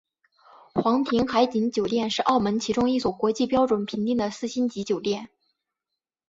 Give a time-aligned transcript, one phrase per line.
[0.73, 5.29] 皇庭海景酒店是澳门其中一所国际标准评定的四星级酒店。